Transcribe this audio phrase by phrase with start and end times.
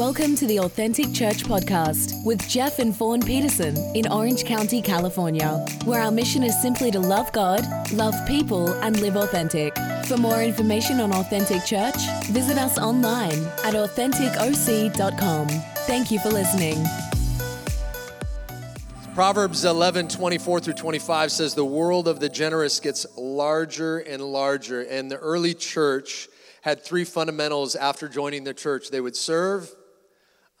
[0.00, 5.62] Welcome to the Authentic Church Podcast with Jeff and Fawn Peterson in Orange County, California,
[5.84, 7.62] where our mission is simply to love God,
[7.92, 9.76] love people, and live authentic.
[10.06, 15.48] For more information on Authentic Church, visit us online at AuthenticOC.com.
[15.86, 16.82] Thank you for listening.
[19.14, 24.80] Proverbs 11, 24 through 25 says, The world of the generous gets larger and larger.
[24.80, 26.30] And the early church
[26.62, 29.74] had three fundamentals after joining the church they would serve,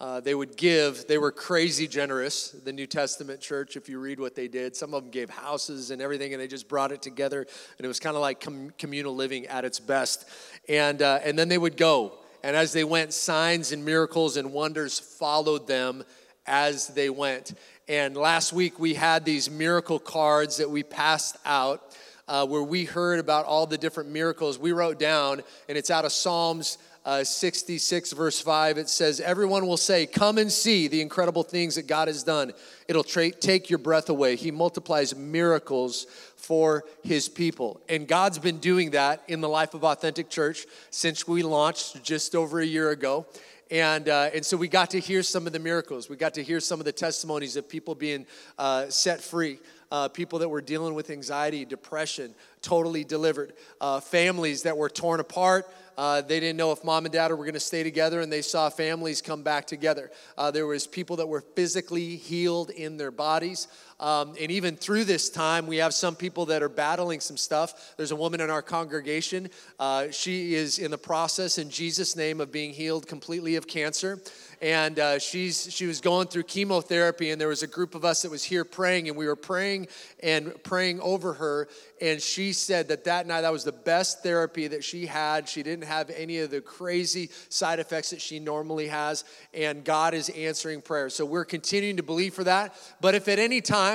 [0.00, 1.06] uh, they would give.
[1.06, 4.74] They were crazy generous, the New Testament church, if you read what they did.
[4.74, 7.40] Some of them gave houses and everything, and they just brought it together.
[7.76, 10.26] And it was kind of like com- communal living at its best.
[10.70, 12.14] And, uh, and then they would go.
[12.42, 16.02] And as they went, signs and miracles and wonders followed them
[16.46, 17.52] as they went.
[17.86, 21.94] And last week we had these miracle cards that we passed out.
[22.28, 26.04] Uh, where we heard about all the different miracles we wrote down, and it's out
[26.04, 31.00] of Psalms uh, 66, verse 5, it says, Everyone will say, Come and see the
[31.00, 32.52] incredible things that God has done.
[32.88, 34.36] It'll tra- take your breath away.
[34.36, 37.80] He multiplies miracles for his people.
[37.88, 42.34] And God's been doing that in the life of Authentic Church since we launched just
[42.34, 43.26] over a year ago.
[43.70, 46.08] And, uh, and so we got to hear some of the miracles.
[46.08, 48.26] We got to hear some of the testimonies of people being
[48.58, 49.58] uh, set free.
[49.92, 53.52] Uh, people that were dealing with anxiety, depression, totally delivered.
[53.80, 57.36] Uh, families that were torn apart, uh, they didn't know if mom and dad were
[57.36, 60.10] going to stay together, and they saw families come back together.
[60.36, 63.68] Uh, there was people that were physically healed in their bodies.
[64.00, 67.94] Um, and even through this time, we have some people that are battling some stuff.
[67.98, 69.50] There's a woman in our congregation.
[69.78, 74.18] Uh, she is in the process, in Jesus' name, of being healed completely of cancer.
[74.62, 78.22] And uh, she's she was going through chemotherapy and there was a group of us
[78.22, 79.88] that was here praying and we were praying
[80.22, 81.68] and praying over her.
[82.02, 85.48] And she said that that night that was the best therapy that she had.
[85.48, 89.24] She didn't have any of the crazy side effects that she normally has.
[89.54, 92.74] And god is answering prayers so we're continuing to believe for that.
[93.00, 93.89] But if at any time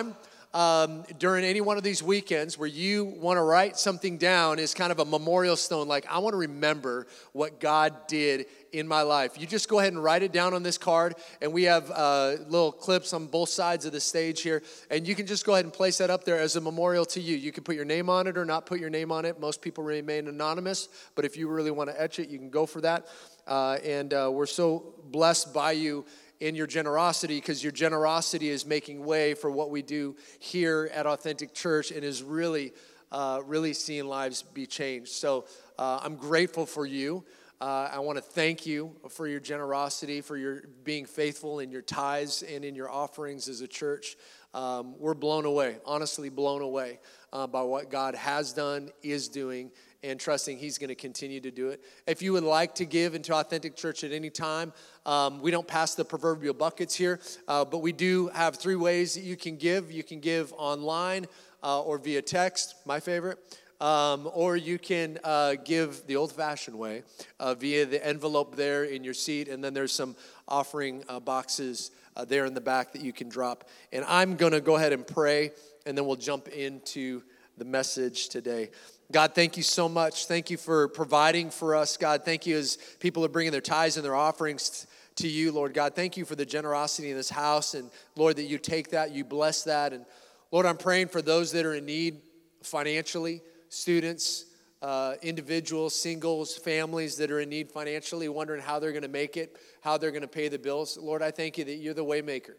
[0.55, 4.73] um, during any one of these weekends where you want to write something down is
[4.73, 9.01] kind of a memorial stone, like I want to remember what God did in my
[9.01, 9.37] life.
[9.37, 12.37] You just go ahead and write it down on this card, and we have uh,
[12.47, 15.65] little clips on both sides of the stage here, and you can just go ahead
[15.65, 17.35] and place that up there as a memorial to you.
[17.35, 19.41] You can put your name on it or not put your name on it.
[19.41, 22.65] Most people remain anonymous, but if you really want to etch it, you can go
[22.65, 23.07] for that.
[23.45, 26.05] Uh, and uh, we're so blessed by you
[26.39, 31.05] in your generosity because your generosity is making way for what we do here at
[31.05, 32.73] Authentic Church and is really,
[33.11, 35.11] uh, really seeing lives be changed.
[35.11, 35.45] So
[35.77, 37.23] uh, I'm grateful for you.
[37.61, 41.81] Uh, I want to thank you for your generosity, for your being faithful in your
[41.81, 44.17] tithes and in your offerings as a church.
[44.53, 46.99] Um, we're blown away, honestly blown away
[47.31, 49.71] uh, by what God has done, is doing,
[50.05, 51.81] and trusting He's going to continue to do it.
[52.07, 54.73] If you would like to give into Authentic Church at any time,
[55.05, 59.15] um, we don't pass the proverbial buckets here, uh, but we do have three ways
[59.15, 59.91] that you can give.
[59.91, 61.25] You can give online
[61.63, 63.39] uh, or via text, my favorite.
[63.81, 67.03] Um, or you can uh, give the old fashioned way
[67.41, 70.15] uh, via the envelope there in your seat, and then there's some
[70.47, 73.67] offering uh, boxes uh, there in the back that you can drop.
[73.91, 75.51] And I'm going to go ahead and pray,
[75.85, 77.21] and then we'll jump into
[77.57, 78.69] the message today.
[79.11, 80.25] God, thank you so much.
[80.25, 82.25] Thank you for providing for us, God.
[82.25, 85.95] Thank you as people are bringing their tithes and their offerings to you, Lord God.
[85.95, 87.75] Thank you for the generosity in this house.
[87.75, 89.93] And Lord, that you take that, you bless that.
[89.93, 90.05] And
[90.51, 92.21] Lord, I'm praying for those that are in need
[92.63, 94.45] financially, students,
[94.81, 99.37] uh, individuals, singles, families that are in need financially, wondering how they're going to make
[99.37, 100.97] it, how they're going to pay the bills.
[100.97, 102.55] Lord, I thank you that you're the waymaker.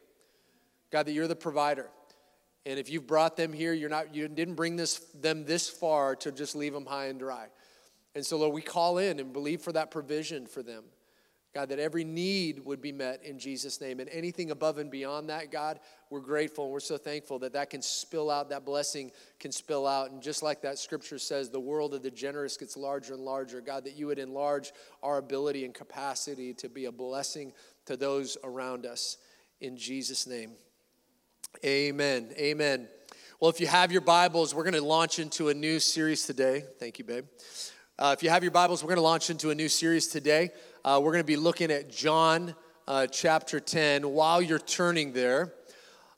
[0.92, 1.88] God, that you're the provider.
[2.66, 6.16] And if you've brought them here, you're not, you didn't bring this, them this far
[6.16, 7.46] to just leave them high and dry.
[8.16, 10.82] And so, Lord, we call in and believe for that provision for them.
[11.54, 14.00] God, that every need would be met in Jesus' name.
[14.00, 15.78] And anything above and beyond that, God,
[16.10, 19.86] we're grateful and we're so thankful that that can spill out, that blessing can spill
[19.86, 20.10] out.
[20.10, 23.60] And just like that scripture says, the world of the generous gets larger and larger.
[23.60, 24.72] God, that you would enlarge
[25.04, 27.52] our ability and capacity to be a blessing
[27.86, 29.18] to those around us.
[29.60, 30.50] In Jesus' name.
[31.64, 32.32] Amen.
[32.36, 32.86] Amen.
[33.40, 36.64] Well, if you have your Bibles, we're going to launch into a new series today.
[36.78, 37.24] Thank you, babe.
[37.98, 40.50] Uh, if you have your Bibles, we're going to launch into a new series today.
[40.84, 42.54] Uh, we're going to be looking at John
[42.86, 44.10] uh, chapter 10.
[44.10, 45.54] While you're turning there,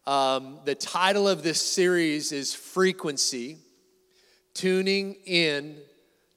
[0.08, 3.58] um, the title of this series is Frequency
[4.54, 5.76] Tuning In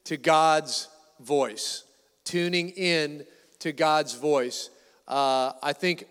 [0.04, 0.90] to God's
[1.20, 1.86] Voice.
[2.24, 3.26] Tuning in
[3.60, 4.70] to God's voice.
[5.08, 6.06] Uh, I think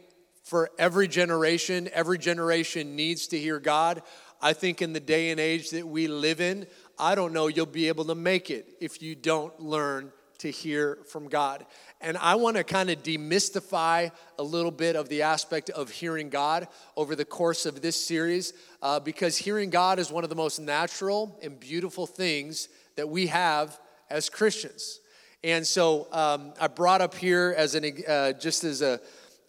[0.50, 1.88] for every generation.
[1.92, 4.02] Every generation needs to hear God.
[4.42, 6.66] I think in the day and age that we live in,
[6.98, 10.98] I don't know you'll be able to make it if you don't learn to hear
[11.06, 11.64] from God.
[12.00, 14.10] And I want to kind of demystify
[14.40, 18.52] a little bit of the aspect of hearing God over the course of this series
[18.82, 23.28] uh, because hearing God is one of the most natural and beautiful things that we
[23.28, 23.78] have
[24.10, 24.98] as Christians.
[25.44, 29.00] And so um, I brought up here as an uh, just as a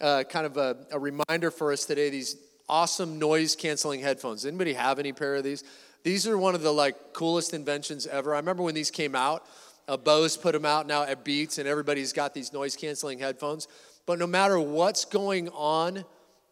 [0.02, 2.36] uh, kind of a, a reminder for us today these
[2.68, 4.44] awesome noise canceling headphones.
[4.44, 5.64] Anybody have any pair of these?
[6.02, 8.34] These are one of the like coolest inventions ever.
[8.34, 9.46] I remember when these came out.
[9.88, 13.68] Uh, Bose put them out now at Beats, and everybody's got these noise canceling headphones.
[14.06, 16.04] But no matter what's going on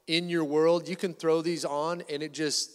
[0.07, 2.71] in your world, you can throw these on, and it just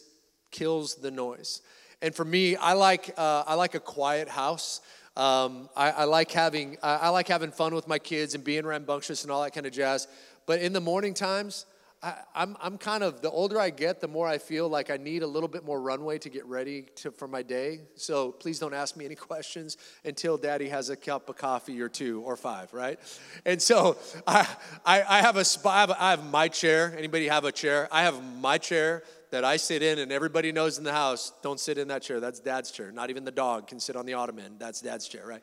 [0.51, 1.61] kills the noise.
[2.01, 4.81] And for me, I like uh, I like a quiet house.
[5.17, 8.65] Um, I, I, like having I, I like having fun with my kids and being
[8.65, 10.09] rambunctious and all that kind of jazz.
[10.45, 11.65] But in the morning times,
[12.03, 14.91] I, am I'm, I'm kind of, the older I get, the more I feel like
[14.91, 17.81] I need a little bit more runway to get ready to, for my day.
[17.95, 21.89] So please don't ask me any questions until daddy has a cup of coffee or
[21.89, 22.99] two or five, right?
[23.45, 23.97] And so
[24.27, 24.47] I,
[24.85, 26.93] I, I have a spot, I have my chair.
[26.95, 27.87] Anybody have a chair?
[27.91, 31.59] I have my chair that I sit in, and everybody knows in the house, don't
[31.59, 32.19] sit in that chair.
[32.19, 32.91] That's dad's chair.
[32.91, 34.57] Not even the dog can sit on the ottoman.
[34.59, 35.41] That's dad's chair, right?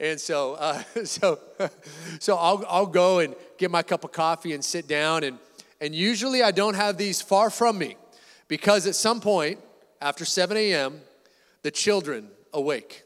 [0.00, 1.38] And so, uh, so,
[2.20, 5.24] so I'll, I'll go and get my cup of coffee and sit down.
[5.24, 5.38] And,
[5.80, 7.96] and usually I don't have these far from me
[8.48, 9.58] because at some point
[10.00, 11.00] after 7 a.m.,
[11.62, 13.04] the children awake.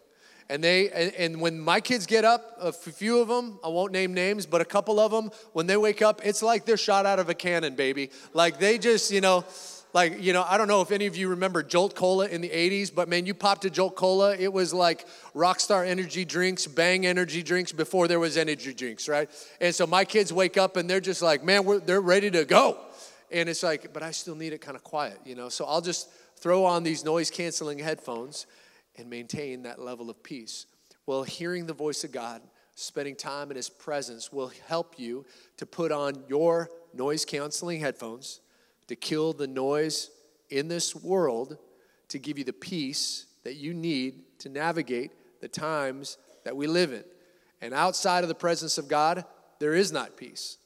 [0.51, 3.93] And they and, and when my kids get up, a few of them, I won't
[3.93, 7.05] name names, but a couple of them, when they wake up, it's like they're shot
[7.05, 8.11] out of a cannon, baby.
[8.33, 9.45] Like they just, you know,
[9.99, 12.49] like, you know, I don't know if any of you remember Jolt Cola in the
[12.49, 15.05] 80s, but man, you popped a Jolt Cola, it was like
[15.35, 19.29] Rockstar energy drinks, Bang energy drinks before there was energy drinks, right?
[19.61, 22.79] And so my kids wake up and they're just like, man, they're ready to go.
[23.33, 25.49] And it's like, but I still need it kind of quiet, you know?
[25.49, 28.47] So I'll just throw on these noise canceling headphones
[28.97, 30.67] and maintain that level of peace.
[31.07, 32.41] Well, hearing the voice of God,
[32.77, 38.43] spending time in His presence will help you to put on your noise canceling headphones
[38.89, 40.11] to kill the noise
[40.51, 41.59] in this world
[42.09, 46.93] to give you the peace that you need to navigate the times that we live
[46.93, 47.05] in.
[47.61, 49.25] And outside of the presence of God,
[49.59, 50.59] there is not peace.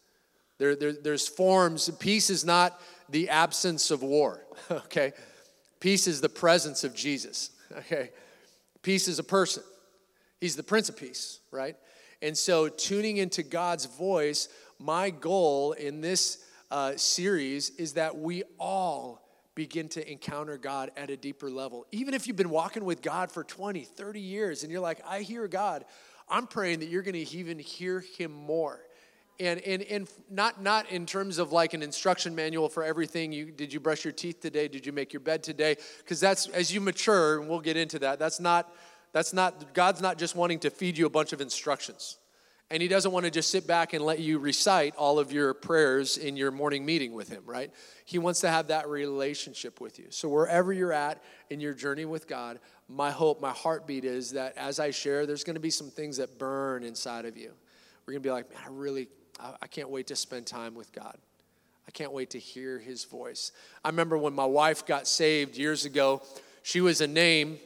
[0.59, 1.91] There, there, there's forms.
[1.99, 5.13] Peace is not the absence of war, okay?
[5.81, 8.11] Peace is the presence of Jesus, okay?
[8.83, 9.63] Peace is a person.
[10.41, 11.77] He's the Prince of Peace, right?
[12.21, 14.49] And so, tuning into God's voice,
[14.79, 19.23] my goal in this uh, series is that we all
[19.55, 21.87] begin to encounter God at a deeper level.
[21.93, 25.21] Even if you've been walking with God for 20, 30 years and you're like, I
[25.21, 25.85] hear God,
[26.29, 28.81] I'm praying that you're going to even hear Him more.
[29.39, 33.33] And, and, and not, not in terms of like an instruction manual for everything.
[33.33, 34.69] You, did you brush your teeth today?
[34.69, 35.77] Did you make your bed today?
[35.99, 38.73] Because that's, as you mature, and we'll get into that, that's not,
[39.13, 42.19] that's not, God's not just wanting to feed you a bunch of instructions.
[42.73, 45.53] And he doesn't want to just sit back and let you recite all of your
[45.53, 47.71] prayers in your morning meeting with him, right?
[48.07, 50.07] He wants to have that relationship with you.
[50.09, 54.57] So, wherever you're at in your journey with God, my hope, my heartbeat is that
[54.57, 57.53] as I share, there's going to be some things that burn inside of you.
[58.07, 59.09] We're going to be like, man, I really,
[59.39, 61.19] I, can't wait to spend time with God.
[61.87, 63.53] I can't wait to hear his voice.
[63.85, 66.23] I remember when my wife got saved years ago,
[66.63, 67.59] she was a name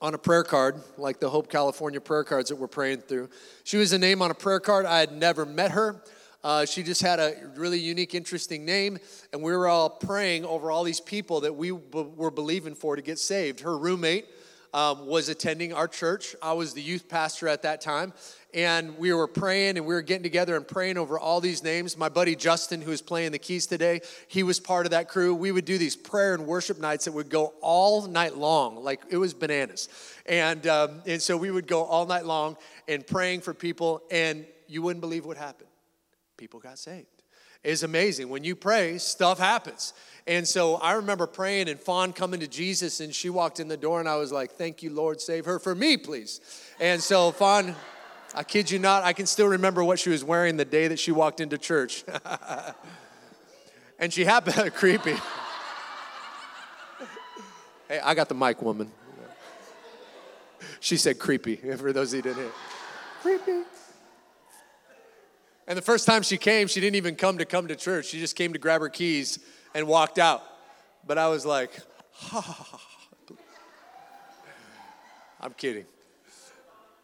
[0.00, 3.28] on a prayer card, like the Hope California prayer cards that we're praying through.
[3.64, 4.86] She was a name on a prayer card.
[4.86, 6.02] I had never met her.
[6.44, 8.98] Uh, she just had a really unique, interesting name,
[9.32, 12.94] and we were all praying over all these people that we b- were believing for
[12.94, 13.60] to get saved.
[13.60, 14.26] Her roommate
[14.72, 16.34] um, was attending our church.
[16.42, 18.12] I was the youth pastor at that time,
[18.52, 21.96] and we were praying and we were getting together and praying over all these names.
[21.96, 25.34] My buddy Justin, who is playing the keys today, he was part of that crew.
[25.34, 29.02] We would do these prayer and worship nights that would go all night long, like
[29.10, 29.88] it was bananas.
[30.26, 32.56] And, um, and so we would go all night long
[32.88, 35.70] and praying for people, and you wouldn't believe what happened.
[36.36, 37.15] People got saved.
[37.66, 38.28] It's amazing.
[38.28, 39.92] When you pray, stuff happens.
[40.24, 43.76] And so I remember praying and Fawn coming to Jesus, and she walked in the
[43.76, 46.40] door, and I was like, Thank you, Lord, save her for me, please.
[46.78, 47.74] And so Fawn
[48.36, 51.00] I kid you not, I can still remember what she was wearing the day that
[51.00, 52.04] she walked into church.
[53.98, 55.14] and she happened, creepy.
[57.88, 58.92] hey, I got the mic, woman.
[60.78, 62.52] She said creepy, for those who didn't hear.
[63.22, 63.62] Creepy.
[65.68, 68.06] And the first time she came, she didn't even come to come to church.
[68.06, 69.38] She just came to grab her keys
[69.74, 70.42] and walked out.
[71.06, 71.72] But I was like,
[72.12, 72.86] ha ha ha.
[75.40, 75.84] I'm kidding.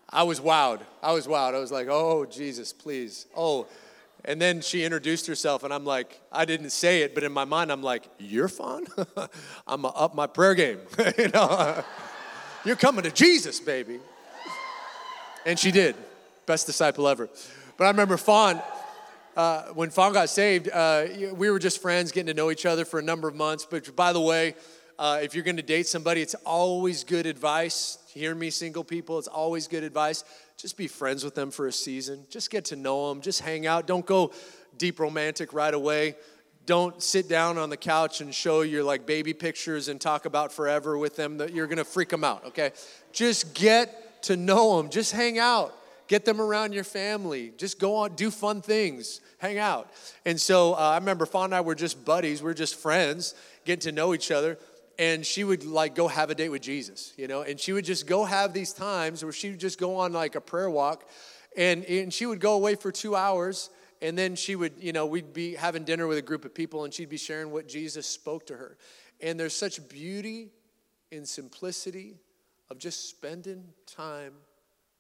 [0.09, 0.81] I was wowed.
[1.02, 1.54] I was wowed.
[1.54, 3.26] I was like, oh, Jesus, please.
[3.37, 3.66] Oh.
[4.25, 7.45] And then she introduced herself, and I'm like, I didn't say it, but in my
[7.45, 8.87] mind, I'm like, you're fun?
[9.66, 10.78] I'm to up my prayer game.
[11.19, 11.83] you know,
[12.64, 13.99] you're coming to Jesus, baby.
[15.45, 15.97] And she did.
[16.47, 17.28] Best disciple ever.
[17.76, 18.61] But I remember Fawn,
[19.37, 22.85] uh, when Fawn got saved, uh, we were just friends, getting to know each other
[22.85, 23.67] for a number of months.
[23.69, 24.55] But by the way,
[24.99, 27.99] uh, if you're going to date somebody, it's always good advice.
[28.12, 30.23] Hear me, single people, it's always good advice.
[30.59, 32.26] Just be friends with them for a season.
[32.29, 33.23] Just get to know them.
[33.23, 33.87] Just hang out.
[33.87, 34.33] Don't go
[34.76, 36.17] deep romantic right away.
[36.67, 40.52] Don't sit down on the couch and show your like baby pictures and talk about
[40.52, 41.38] forever with them.
[41.38, 42.45] That you're going to freak them out.
[42.47, 42.73] Okay,
[43.12, 44.91] just get to know them.
[44.91, 45.75] Just hang out.
[46.12, 47.54] Get them around your family.
[47.57, 49.90] Just go on, do fun things, hang out.
[50.26, 52.42] And so uh, I remember Fawn and I were just buddies.
[52.42, 54.59] We are just friends, getting to know each other
[54.99, 57.87] and she would like go have a date with Jesus, you know, and she would
[57.87, 61.09] just go have these times where she would just go on like a prayer walk
[61.57, 63.71] and, and she would go away for two hours
[64.02, 66.85] and then she would, you know, we'd be having dinner with a group of people
[66.85, 68.76] and she'd be sharing what Jesus spoke to her.
[69.23, 70.50] And there's such beauty
[71.11, 72.19] in simplicity
[72.69, 74.35] of just spending time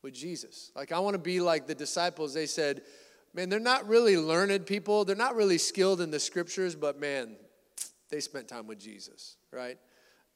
[0.02, 0.70] with Jesus.
[0.74, 2.34] Like, I want to be like the disciples.
[2.34, 2.82] They said,
[3.34, 7.36] man, they're not really learned people, they're not really skilled in the scriptures, but man,
[8.10, 9.78] they spent time with Jesus, right?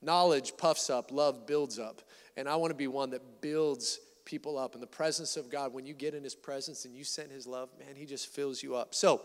[0.03, 2.03] Knowledge puffs up, love builds up.
[2.37, 4.75] And I want to be one that builds people up.
[4.75, 7.47] In the presence of God, when you get in His presence and you send His
[7.47, 8.95] love, man, He just fills you up.
[8.95, 9.23] So,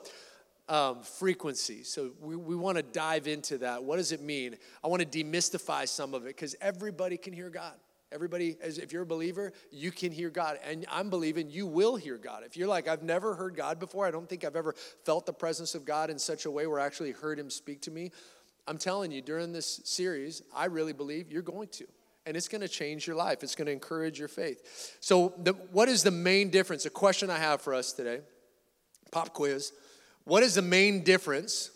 [0.69, 1.83] um, frequency.
[1.83, 3.83] So, we, we want to dive into that.
[3.83, 4.55] What does it mean?
[4.83, 7.73] I want to demystify some of it because everybody can hear God.
[8.11, 10.59] Everybody, as if you're a believer, you can hear God.
[10.65, 12.43] And I'm believing you will hear God.
[12.45, 14.75] If you're like, I've never heard God before, I don't think I've ever
[15.05, 17.81] felt the presence of God in such a way where I actually heard Him speak
[17.83, 18.11] to me.
[18.67, 21.85] I'm telling you, during this series, I really believe you're going to.
[22.25, 23.43] And it's going to change your life.
[23.43, 24.97] It's going to encourage your faith.
[24.99, 26.85] So, the, what is the main difference?
[26.85, 28.19] A question I have for us today
[29.11, 29.73] pop quiz.
[30.25, 31.71] What is the main difference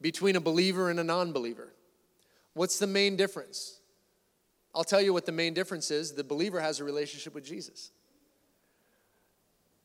[0.00, 1.72] between a believer and a non believer?
[2.54, 3.75] What's the main difference?
[4.76, 7.90] I'll tell you what the main difference is the believer has a relationship with Jesus.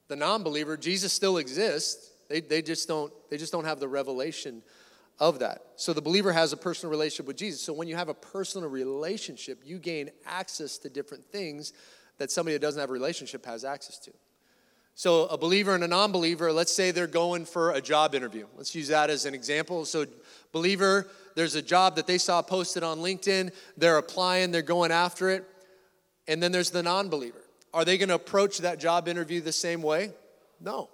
[0.09, 2.11] The non believer, Jesus still exists.
[2.27, 4.61] They, they, just don't, they just don't have the revelation
[5.19, 5.61] of that.
[5.77, 7.61] So the believer has a personal relationship with Jesus.
[7.61, 11.71] So when you have a personal relationship, you gain access to different things
[12.17, 14.11] that somebody that doesn't have a relationship has access to.
[14.95, 18.47] So a believer and a non-believer, let's say they're going for a job interview.
[18.57, 19.85] Let's use that as an example.
[19.85, 20.05] So
[20.51, 25.29] believer, there's a job that they saw posted on LinkedIn, they're applying, they're going after
[25.29, 25.45] it.
[26.27, 27.41] And then there's the non-believer.
[27.73, 30.11] Are they going to approach that job interview the same way?
[30.59, 30.89] No.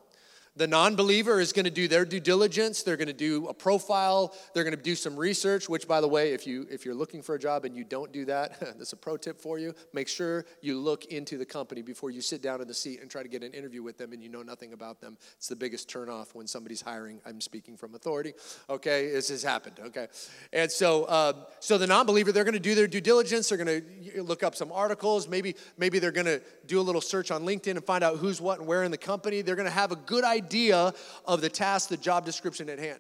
[0.57, 2.81] The non believer is going to do their due diligence.
[2.81, 4.35] They're going to do a profile.
[4.55, 7.21] They're going to do some research, which, by the way, if, you, if you're looking
[7.21, 9.75] for a job and you don't do that, that's a pro tip for you.
[9.93, 13.11] Make sure you look into the company before you sit down in the seat and
[13.11, 15.15] try to get an interview with them and you know nothing about them.
[15.35, 17.21] It's the biggest turnoff when somebody's hiring.
[17.23, 18.33] I'm speaking from authority.
[18.67, 19.79] Okay, this has happened.
[19.79, 20.07] Okay.
[20.53, 23.49] And so, uh, so the non believer, they're going to do their due diligence.
[23.49, 25.27] They're going to look up some articles.
[25.27, 28.41] Maybe, maybe they're going to do a little search on LinkedIn and find out who's
[28.41, 29.43] what and where in the company.
[29.43, 30.93] They're going to have a good idea idea
[31.25, 32.99] of the task, the job description at hand.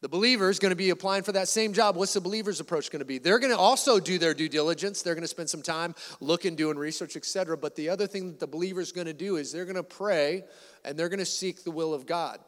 [0.00, 1.96] The believer is going to be applying for that same job.
[1.96, 3.18] What's the believer's approach going to be?
[3.18, 5.02] They're going to also do their due diligence.
[5.02, 7.56] They're going to spend some time looking, doing research, etc.
[7.56, 9.82] But the other thing that the believer is going to do is they're going to
[9.82, 10.44] pray
[10.84, 12.38] and they're going to seek the will of God.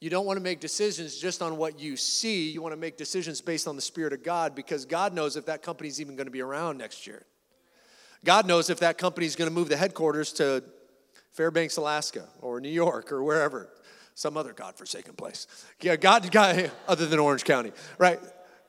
[0.00, 2.48] You don't want to make decisions just on what you see.
[2.48, 5.46] You want to make decisions based on the Spirit of God because God knows if
[5.46, 7.26] that company is even going to be around next year.
[8.24, 10.62] God knows if that company is going to move the headquarters to
[11.38, 13.68] Fairbanks, Alaska, or New York, or wherever,
[14.16, 15.46] some other godforsaken place.
[15.80, 18.18] Yeah, God, God other than Orange County, right?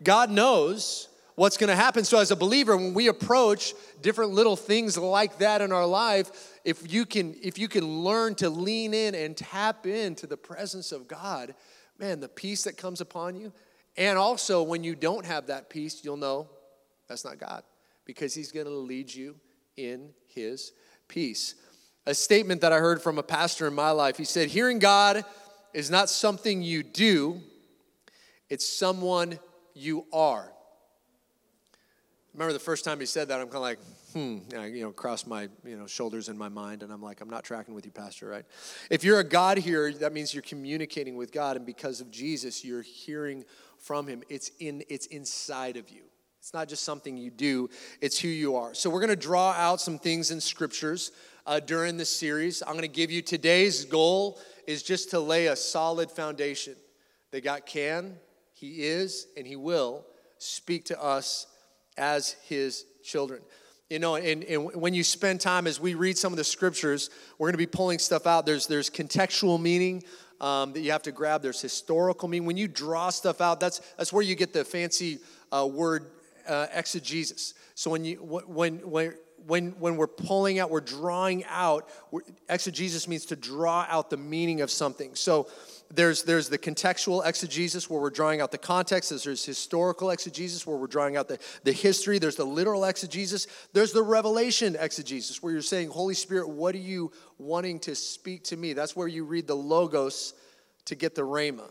[0.04, 2.04] God knows what's going to happen.
[2.04, 3.74] So, as a believer, when we approach
[4.04, 8.36] different little things like that in our life, if you can, if you can learn
[8.36, 11.56] to lean in and tap into the presence of God,
[11.98, 13.52] man, the peace that comes upon you.
[13.98, 16.48] And also, when you don't have that peace, you'll know
[17.08, 17.64] that's not God
[18.06, 19.38] because He's going to lead you
[19.76, 20.72] in His
[21.08, 21.56] peace
[22.06, 24.18] a statement that I heard from a pastor in my life.
[24.18, 25.24] He said, Hearing God
[25.74, 27.42] is not something you do,
[28.50, 29.40] it's someone
[29.74, 30.52] you are.
[32.34, 33.80] Remember the first time he said that, I'm kind of like,
[34.14, 34.38] hmm,
[34.74, 37.44] you know, cross my you know shoulders in my mind, and I'm like, I'm not
[37.44, 38.46] tracking with you, Pastor, right?
[38.90, 42.64] If you're a God here, that means you're communicating with God, and because of Jesus,
[42.64, 43.46] you're hearing
[43.78, 44.24] from Him.
[44.30, 46.04] It's in, it's inside of you.
[46.40, 48.74] It's not just something you do; it's who you are.
[48.74, 51.12] So we're going to draw out some things in scriptures
[51.46, 52.62] uh, during this series.
[52.62, 56.76] I'm going to give you today's goal is just to lay a solid foundation
[57.32, 58.16] that God can,
[58.54, 60.06] He is, and He will
[60.38, 61.48] speak to us
[61.98, 63.42] as His children.
[63.90, 67.10] You know, and, and when you spend time as we read some of the scriptures,
[67.38, 68.46] we're going to be pulling stuff out.
[68.46, 70.04] There's, there's contextual meaning
[70.40, 72.46] um, that you have to grab, there's historical meaning.
[72.46, 75.20] When you draw stuff out, that's, that's where you get the fancy
[75.52, 76.06] uh, word
[76.48, 77.54] uh, exegesis.
[77.76, 79.14] So when you when when
[79.48, 84.18] when, when we're pulling out, we're drawing out, we're, exegesis means to draw out the
[84.18, 85.16] meaning of something.
[85.16, 85.48] So
[85.92, 89.10] there's, there's the contextual exegesis where we're drawing out the context.
[89.10, 92.20] There's historical exegesis where we're drawing out the, the history.
[92.20, 93.48] There's the literal exegesis.
[93.74, 98.44] There's the revelation exegesis where you're saying, Holy Spirit, what are you wanting to speak
[98.46, 98.74] to me?
[98.74, 100.34] That's where you read the logos
[100.86, 101.70] to get the rhema.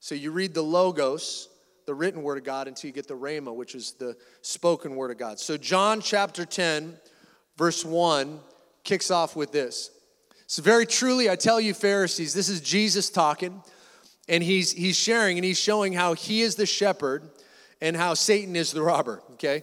[0.00, 1.48] So you read the logos,
[1.86, 5.10] the written word of God, until you get the rhema, which is the spoken word
[5.10, 5.38] of God.
[5.38, 6.96] So John chapter 10,
[7.56, 8.40] verse 1
[8.84, 9.90] kicks off with this.
[10.46, 13.62] So, very truly, I tell you, Pharisees, this is Jesus talking,
[14.28, 17.22] and he's, he's sharing and he's showing how he is the shepherd
[17.80, 19.62] and how Satan is the robber, okay?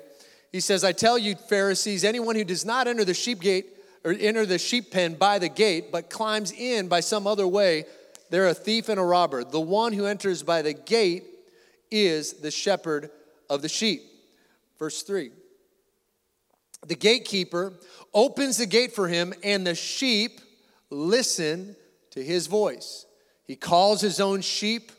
[0.51, 3.67] He says, I tell you, Pharisees, anyone who does not enter the sheep gate
[4.03, 7.85] or enter the sheep pen by the gate, but climbs in by some other way,
[8.29, 9.43] they're a thief and a robber.
[9.43, 11.23] The one who enters by the gate
[11.91, 13.11] is the shepherd
[13.49, 14.01] of the sheep.
[14.79, 15.31] Verse 3
[16.87, 17.73] The gatekeeper
[18.13, 20.41] opens the gate for him, and the sheep
[20.89, 21.75] listen
[22.11, 23.05] to his voice.
[23.45, 24.91] He calls his own sheep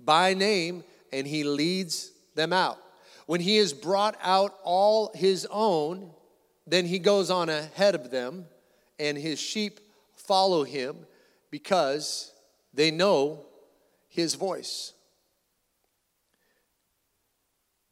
[0.00, 2.78] by name and he leads them out.
[3.26, 6.10] When he has brought out all his own,
[6.66, 8.46] then he goes on ahead of them
[8.98, 9.80] and his sheep
[10.14, 11.06] follow him
[11.50, 12.32] because
[12.72, 13.44] they know
[14.08, 14.92] his voice.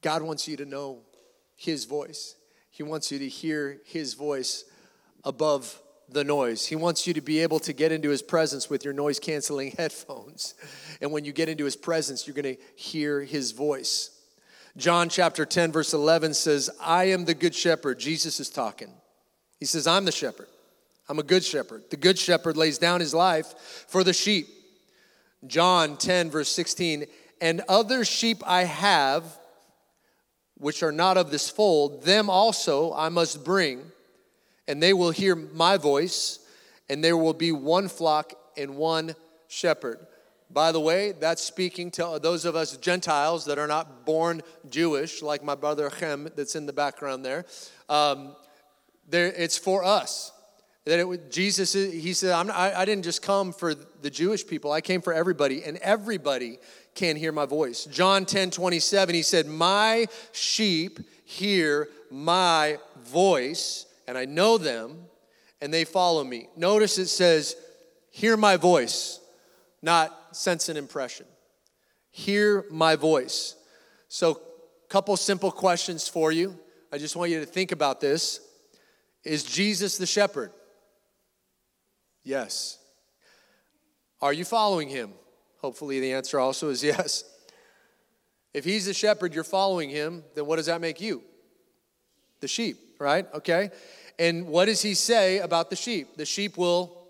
[0.06, 1.00] God wants you to know
[1.56, 2.36] his voice.
[2.70, 4.64] He wants you to hear his voice
[5.24, 6.64] above the noise.
[6.64, 9.72] He wants you to be able to get into his presence with your noise canceling
[9.76, 10.54] headphones.
[11.00, 14.16] And when you get into his presence, you're going to hear his voice.
[14.76, 17.98] John chapter 10, verse 11 says, I am the good shepherd.
[17.98, 18.92] Jesus is talking.
[19.58, 20.46] He says, I'm the shepherd.
[21.08, 21.82] I'm a good shepherd.
[21.90, 24.46] The good shepherd lays down his life for the sheep.
[25.48, 27.06] John 10, verse 16,
[27.40, 29.24] and other sheep I have,
[30.58, 33.92] which are not of this fold, them also I must bring
[34.68, 36.40] and they will hear my voice,
[36.88, 39.14] and there will be one flock and one
[39.48, 39.98] shepherd.
[40.50, 45.22] By the way, that's speaking to those of us Gentiles that are not born Jewish,
[45.22, 47.44] like my brother Chem that's in the background there.
[47.88, 48.36] Um,
[49.08, 50.32] there it's for us.
[50.86, 54.72] That it, Jesus, he said, I'm, I, I didn't just come for the Jewish people,
[54.72, 56.58] I came for everybody, and everybody
[56.94, 57.84] can hear my voice.
[57.84, 65.06] John 10 27, he said, My sheep hear my voice and I know them,
[65.60, 66.48] and they follow me.
[66.56, 67.56] Notice it says,
[68.10, 69.20] Hear my voice,
[69.82, 71.26] not sense an impression.
[72.10, 73.56] Hear my voice.
[74.08, 74.40] So,
[74.88, 76.56] couple simple questions for you.
[76.92, 78.40] I just want you to think about this.
[79.24, 80.52] Is Jesus the shepherd?
[82.26, 82.78] Yes.
[84.20, 85.12] Are you following him?
[85.58, 87.22] Hopefully, the answer also is yes.
[88.52, 91.22] If he's the shepherd, you're following him, then what does that make you?
[92.40, 93.32] The sheep, right?
[93.32, 93.70] Okay.
[94.18, 96.16] And what does he say about the sheep?
[96.16, 97.06] The sheep will,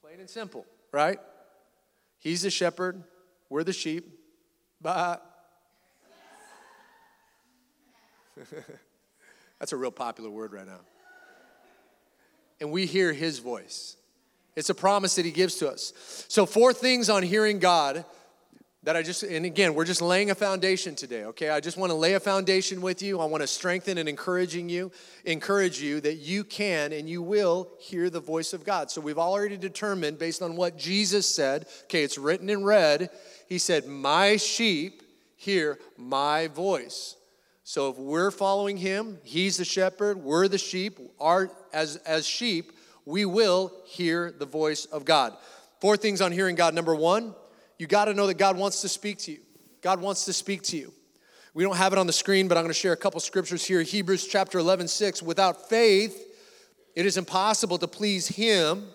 [0.00, 1.18] plain and simple, right?
[2.20, 3.02] He's the shepherd,
[3.50, 4.18] we're the sheep.
[4.80, 5.22] But
[9.58, 10.80] that's a real popular word right now.
[12.60, 13.96] And we hear his voice.
[14.54, 15.92] It's a promise that he gives to us.
[16.28, 18.04] So, four things on hearing God
[18.86, 21.50] that I just, and again, we're just laying a foundation today, okay?
[21.50, 23.18] I just want to lay a foundation with you.
[23.18, 24.92] I want to strengthen and encouraging you,
[25.24, 28.88] encourage you that you can and you will hear the voice of God.
[28.92, 33.10] So we've already determined based on what Jesus said, okay, it's written in red.
[33.48, 35.02] He said, My sheep
[35.34, 37.16] hear my voice.
[37.68, 42.70] So if we're following him, he's the shepherd, we're the sheep, our, as, as sheep,
[43.04, 45.36] we will hear the voice of God.
[45.80, 46.74] Four things on hearing God.
[46.74, 47.34] Number one,
[47.76, 49.40] you got to know that God wants to speak to you.
[49.82, 50.92] God wants to speak to you.
[51.54, 53.66] We don't have it on the screen, but I'm going to share a couple scriptures
[53.66, 53.82] here.
[53.82, 55.20] Hebrews chapter 11, 6.
[55.24, 56.24] Without faith,
[56.94, 58.86] it is impossible to please Him,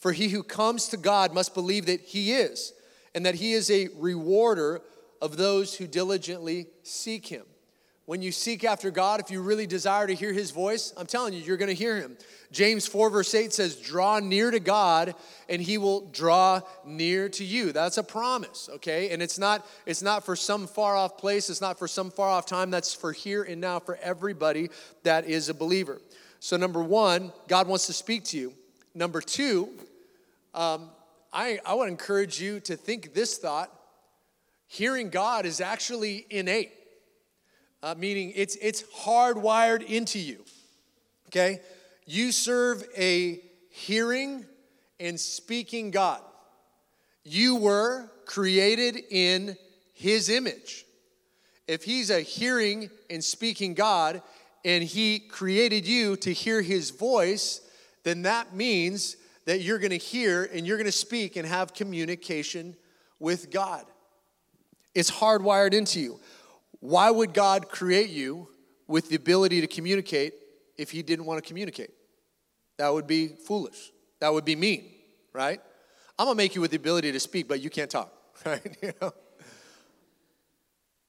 [0.00, 2.74] for he who comes to God must believe that He is,
[3.14, 4.82] and that He is a rewarder
[5.22, 7.44] of those who diligently seek Him.
[8.04, 11.34] When you seek after God, if you really desire to hear His voice, I'm telling
[11.34, 12.16] you, you're going to hear Him.
[12.50, 15.14] James 4, verse 8 says, Draw near to God,
[15.48, 17.70] and He will draw near to you.
[17.70, 19.10] That's a promise, okay?
[19.10, 22.28] And it's not, it's not for some far off place, it's not for some far
[22.28, 22.70] off time.
[22.70, 24.70] That's for here and now for everybody
[25.04, 26.00] that is a believer.
[26.40, 28.52] So, number one, God wants to speak to you.
[28.96, 29.68] Number two,
[30.54, 30.90] um,
[31.32, 33.70] I, I to encourage you to think this thought
[34.66, 36.72] hearing God is actually innate
[37.82, 40.44] uh, meaning it's, it's hardwired into you.
[41.28, 41.60] Okay?
[42.06, 43.40] You serve a
[43.70, 44.44] hearing
[45.00, 46.20] and speaking God.
[47.24, 49.56] You were created in
[49.94, 50.84] His image.
[51.66, 54.22] If He's a hearing and speaking God,
[54.64, 57.60] and He created you to hear His voice,
[58.04, 61.74] then that means that you're going to hear and you're going to speak and have
[61.74, 62.76] communication
[63.18, 63.84] with God.
[64.94, 66.20] It's hardwired into you.
[66.82, 68.48] Why would God create you
[68.88, 70.34] with the ability to communicate
[70.76, 71.90] if He didn't want to communicate?
[72.76, 73.92] That would be foolish.
[74.18, 74.90] That would be mean,
[75.32, 75.60] right?
[76.18, 78.12] I'm gonna make you with the ability to speak, but you can't talk,
[78.44, 78.76] right?
[78.82, 79.12] You know?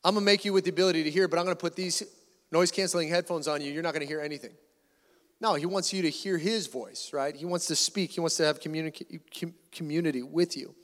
[0.04, 2.04] I'm gonna make you with the ability to hear, but I'm gonna put these
[2.52, 3.72] noise canceling headphones on you.
[3.72, 4.54] You're not gonna hear anything.
[5.42, 7.36] No, he wants you to hear his voice, right?
[7.36, 10.76] He wants to speak, he wants to have communica- community with you.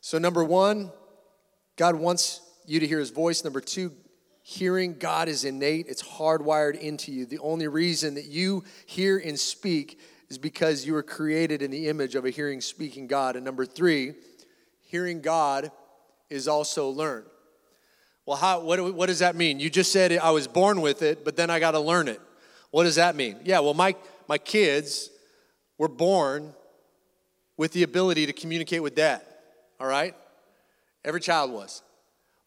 [0.00, 0.90] So, number one,
[1.76, 3.44] God wants you to hear his voice.
[3.44, 3.92] Number two,
[4.48, 7.26] hearing God is innate, it's hardwired into you.
[7.26, 11.88] The only reason that you hear and speak is because you were created in the
[11.88, 13.36] image of a hearing, speaking God.
[13.36, 14.14] And number three,
[14.80, 15.70] hearing God
[16.30, 17.26] is also learned.
[18.24, 19.60] Well, how, what, what does that mean?
[19.60, 22.20] You just said I was born with it, but then I got to learn it.
[22.70, 23.36] What does that mean?
[23.44, 23.96] Yeah, well, my,
[24.28, 25.10] my kids
[25.76, 26.54] were born
[27.58, 29.20] with the ability to communicate with dad,
[29.78, 30.14] all right?
[31.04, 31.82] Every child was.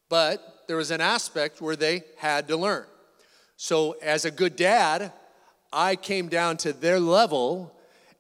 [0.10, 2.86] But there was an aspect where they had to learn.
[3.58, 5.12] So, as a good dad,
[5.74, 7.76] I came down to their level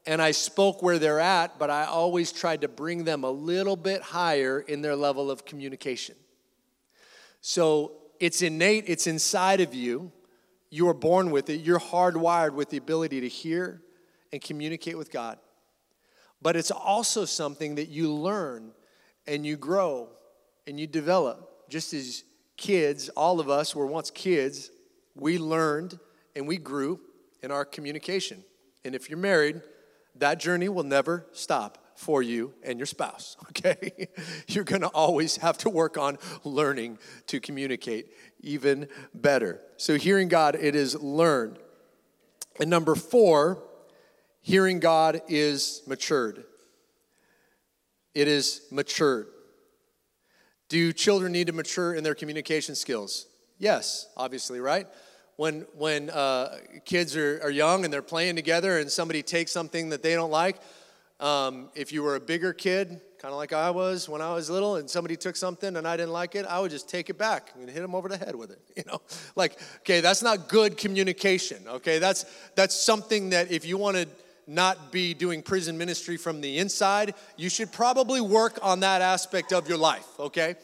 [0.05, 3.77] and I spoke where they're at, but I always tried to bring them a little
[3.77, 6.15] bit higher in their level of communication.
[7.39, 10.11] So it's innate, it's inside of you.
[10.69, 11.61] You are born with it.
[11.61, 13.81] You're hardwired with the ability to hear
[14.33, 15.39] and communicate with God.
[16.41, 18.73] But it's also something that you learn
[19.25, 20.09] and you grow
[20.67, 21.47] and you develop.
[21.69, 22.25] Just as
[22.61, 24.69] kids, all of us were once kids,
[25.15, 25.99] we learned
[26.35, 26.99] and we grew
[27.41, 28.43] in our communication.
[28.85, 29.61] And if you're married,
[30.15, 34.07] that journey will never stop for you and your spouse, okay?
[34.47, 39.59] You're gonna always have to work on learning to communicate even better.
[39.77, 41.57] So, hearing God, it is learned.
[42.59, 43.63] And number four,
[44.41, 46.43] hearing God is matured.
[48.13, 49.27] It is matured.
[50.71, 53.27] Do children need to mature in their communication skills?
[53.59, 54.87] Yes, obviously, right?
[55.41, 59.89] when when uh, kids are, are young and they're playing together and somebody takes something
[59.89, 60.57] that they don't like
[61.19, 64.51] um, if you were a bigger kid kind of like i was when i was
[64.51, 67.17] little and somebody took something and i didn't like it i would just take it
[67.17, 69.01] back and hit them over the head with it you know
[69.35, 74.07] like okay that's not good communication okay that's that's something that if you want to
[74.47, 79.53] not be doing prison ministry from the inside you should probably work on that aspect
[79.53, 80.55] of your life okay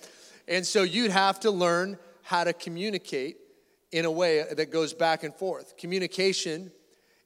[0.48, 3.38] and so you'd have to learn how to communicate
[3.92, 5.78] in a way that goes back and forth.
[5.78, 6.72] Communication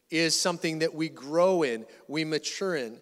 [0.10, 3.00] is something that we grow in, we mature in.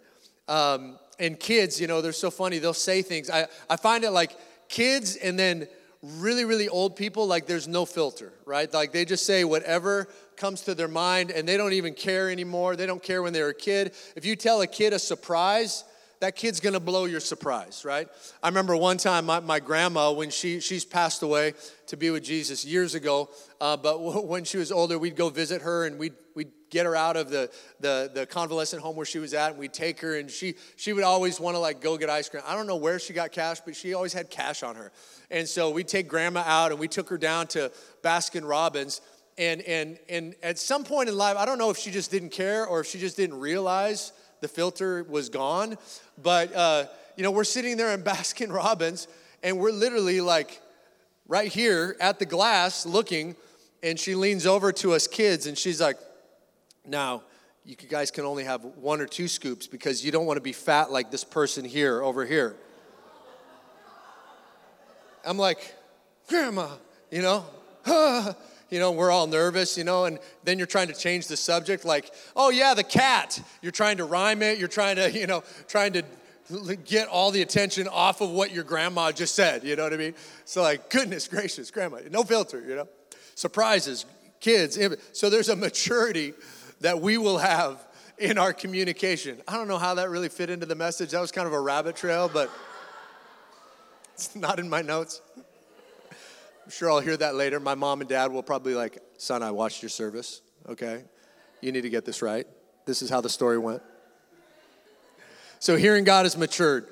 [0.47, 2.59] Um, and kids, you know, they're so funny.
[2.59, 3.29] They'll say things.
[3.29, 4.31] I, I find it like
[4.69, 5.67] kids and then
[6.01, 8.71] really, really old people, like there's no filter, right?
[8.73, 10.07] Like they just say whatever
[10.37, 12.75] comes to their mind and they don't even care anymore.
[12.75, 13.93] They don't care when they're a kid.
[14.15, 15.83] If you tell a kid a surprise,
[16.21, 18.07] that kid's gonna blow your surprise, right?
[18.43, 21.53] I remember one time my, my grandma, when she, she's passed away
[21.87, 25.61] to be with Jesus years ago, uh, but when she was older, we'd go visit
[25.61, 26.13] her and we'd
[26.69, 29.73] get her out of the, the, the convalescent home where she was at and we'd
[29.73, 32.43] take her and she, she would always wanna like go get ice cream.
[32.45, 34.91] I don't know where she got cash, but she always had cash on her.
[35.31, 37.71] And so we'd take grandma out and we took her down to
[38.03, 39.01] Baskin Robbins
[39.39, 42.31] and, and, and at some point in life, I don't know if she just didn't
[42.31, 45.77] care or if she just didn't realize the filter was gone.
[46.21, 49.07] But, uh, you know, we're sitting there in Baskin Robbins
[49.41, 50.61] and we're literally like
[51.25, 53.37] right here at the glass looking.
[53.81, 55.97] And she leans over to us kids and she's like,
[56.89, 57.23] now,
[57.65, 60.53] you guys can only have one or two scoops because you don't want to be
[60.53, 62.55] fat like this person here over here.
[65.25, 65.75] I'm like,
[66.27, 66.69] Grandma,
[67.11, 67.45] you know,
[68.69, 71.85] you know, we're all nervous, you know, and then you're trying to change the subject,
[71.85, 73.41] like, oh yeah, the cat.
[73.61, 76.03] You're trying to rhyme it, you're trying to, you know, trying to
[76.85, 79.97] get all the attention off of what your grandma just said, you know what I
[79.97, 80.15] mean?
[80.45, 82.87] So, like, goodness gracious, grandma, no filter, you know?
[83.35, 84.05] Surprises,
[84.39, 84.79] kids.
[85.13, 86.33] So, there's a maturity
[86.81, 87.85] that we will have
[88.17, 89.41] in our communication.
[89.47, 91.11] I don't know how that really fit into the message.
[91.11, 92.49] That was kind of a rabbit trail, but
[94.13, 95.21] it's not in my notes.
[96.09, 97.59] I'm sure I'll hear that later.
[97.59, 100.41] My mom and dad will probably like, son, I watched your service.
[100.67, 101.03] Okay.
[101.61, 102.45] You need to get this right.
[102.85, 103.81] This is how the story went.
[105.59, 106.87] So, hearing God is matured.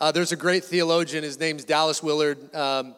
[0.00, 2.54] Uh, there's a great theologian, his name's Dallas Willard.
[2.54, 2.94] Um,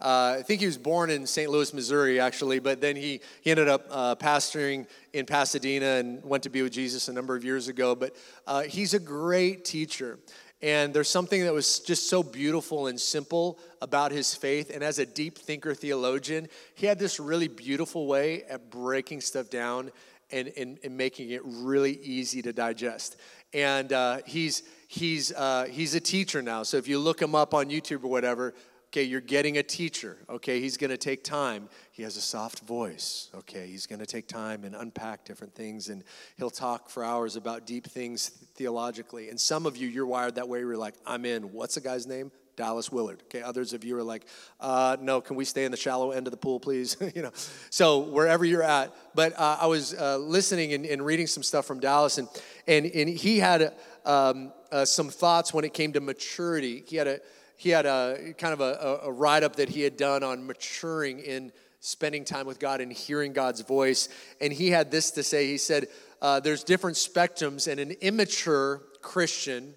[0.00, 1.50] uh, I think he was born in St.
[1.50, 6.42] Louis, Missouri, actually, but then he, he ended up uh, pastoring in Pasadena and went
[6.42, 7.94] to be with Jesus a number of years ago.
[7.94, 8.14] But
[8.46, 10.18] uh, he's a great teacher.
[10.62, 14.70] And there's something that was just so beautiful and simple about his faith.
[14.72, 19.48] And as a deep thinker theologian, he had this really beautiful way at breaking stuff
[19.48, 19.90] down
[20.30, 23.16] and, and, and making it really easy to digest.
[23.52, 26.62] And uh, he's, he's, uh, he's a teacher now.
[26.64, 28.54] So if you look him up on YouTube or whatever,
[28.88, 30.16] okay, you're getting a teacher.
[30.28, 31.68] Okay, he's going to take time.
[31.92, 33.30] He has a soft voice.
[33.34, 36.04] Okay, he's going to take time and unpack different things, and
[36.36, 39.28] he'll talk for hours about deep things theologically.
[39.28, 40.60] And some of you, you're wired that way.
[40.60, 41.52] You're like, I'm in.
[41.52, 42.30] What's the guy's name?
[42.56, 43.22] Dallas Willard.
[43.24, 44.26] Okay, others of you are like,
[44.60, 46.96] uh, no, can we stay in the shallow end of the pool, please?
[47.14, 47.32] you know,
[47.70, 48.94] so wherever you're at.
[49.14, 52.28] But uh, I was uh, listening and, and, reading some stuff from Dallas, and
[52.66, 56.82] and, and he had um, uh, some thoughts when it came to maturity.
[56.86, 57.20] He had a
[57.56, 61.18] he had a kind of a, a write up that he had done on maturing
[61.20, 64.08] in spending time with God and hearing God's voice,
[64.40, 65.46] and he had this to say.
[65.46, 65.88] He said,
[66.20, 69.74] uh, "There's different spectrums, and an immature Christian."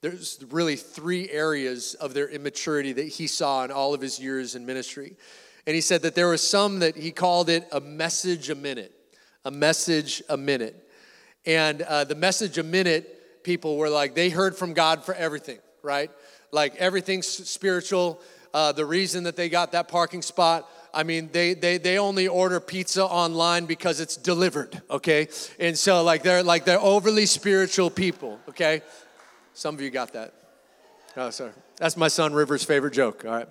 [0.00, 4.54] there's really three areas of their immaturity that he saw in all of his years
[4.54, 5.16] in ministry.
[5.66, 8.94] And he said that there was some that he called it a message a minute,
[9.44, 10.88] a message a minute.
[11.44, 15.58] And uh, the message a minute people were like, they heard from God for everything,
[15.82, 16.10] right?
[16.50, 18.20] Like everything's spiritual.
[18.54, 22.28] Uh, the reason that they got that parking spot, I mean, they, they, they only
[22.28, 25.28] order pizza online because it's delivered, okay?
[25.60, 28.82] And so like they're like they're overly spiritual people, okay?
[29.52, 30.32] Some of you got that.
[31.16, 31.52] Oh, sorry.
[31.76, 33.48] That's my son River's favorite joke, all right?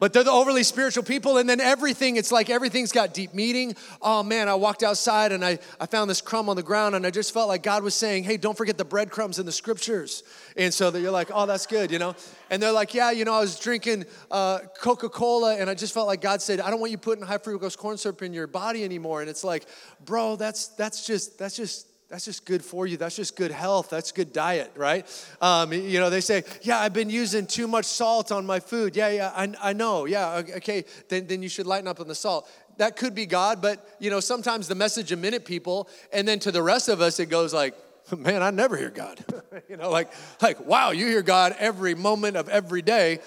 [0.00, 3.76] But they're the overly spiritual people, and then everything, it's like everything's got deep meaning.
[4.00, 7.06] Oh man, I walked outside and I, I found this crumb on the ground, and
[7.06, 10.22] I just felt like God was saying, Hey, don't forget the breadcrumbs in the scriptures.
[10.56, 12.16] And so that you're like, Oh, that's good, you know?
[12.48, 15.92] And they're like, Yeah, you know, I was drinking uh, Coca Cola, and I just
[15.92, 18.46] felt like God said, I don't want you putting high fructose corn syrup in your
[18.46, 19.20] body anymore.
[19.20, 19.66] And it's like,
[20.06, 22.96] Bro, that's, that's just, that's just, that's just good for you.
[22.96, 23.88] That's just good health.
[23.88, 25.06] That's good diet, right?
[25.40, 28.96] Um, you know, they say, yeah, I've been using too much salt on my food.
[28.96, 30.06] Yeah, yeah, I, I know.
[30.06, 32.50] Yeah, okay, then, then you should lighten up on the salt.
[32.78, 36.40] That could be God, but, you know, sometimes the message a minute people, and then
[36.40, 37.74] to the rest of us, it goes like,
[38.16, 39.24] man, I never hear God.
[39.68, 40.10] you know, like,
[40.42, 43.20] like, wow, you hear God every moment of every day.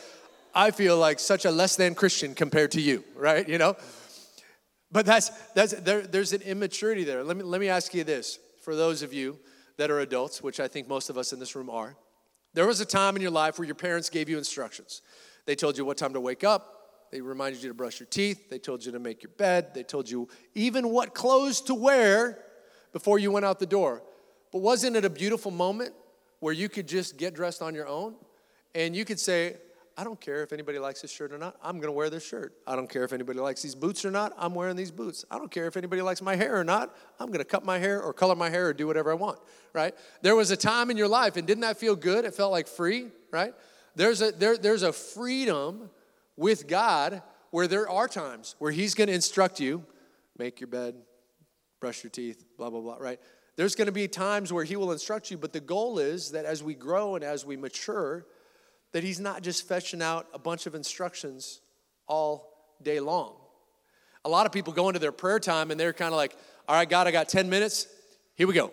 [0.53, 3.47] I feel like such a less than Christian compared to you, right?
[3.47, 3.77] You know?
[4.91, 7.23] But that's, that's there, there's an immaturity there.
[7.23, 9.37] Let me, let me ask you this for those of you
[9.77, 11.95] that are adults, which I think most of us in this room are.
[12.53, 15.01] There was a time in your life where your parents gave you instructions.
[15.45, 18.49] They told you what time to wake up, they reminded you to brush your teeth,
[18.49, 22.39] they told you to make your bed, they told you even what clothes to wear
[22.91, 24.01] before you went out the door.
[24.51, 25.93] But wasn't it a beautiful moment
[26.39, 28.15] where you could just get dressed on your own
[28.75, 29.57] and you could say,
[29.95, 31.55] I don't care if anybody likes this shirt or not.
[31.61, 32.53] I'm going to wear this shirt.
[32.65, 34.33] I don't care if anybody likes these boots or not.
[34.37, 35.23] I'm wearing these boots.
[35.29, 36.95] I don't care if anybody likes my hair or not.
[37.19, 39.39] I'm going to cut my hair or color my hair or do whatever I want,
[39.71, 39.93] right?
[40.21, 42.25] There was a time in your life, and didn't that feel good?
[42.25, 43.53] It felt like free, right?
[43.95, 45.91] There's a, there, there's a freedom
[46.35, 49.85] with God where there are times where He's going to instruct you
[50.37, 50.95] make your bed,
[51.79, 53.19] brush your teeth, blah, blah, blah, right?
[53.55, 56.45] There's going to be times where He will instruct you, but the goal is that
[56.45, 58.25] as we grow and as we mature,
[58.93, 61.59] that he's not just fetching out a bunch of instructions
[62.07, 63.33] all day long.
[64.25, 66.35] A lot of people go into their prayer time and they're kind of like,
[66.67, 67.87] all right, God, I got 10 minutes.
[68.35, 68.71] Here we go.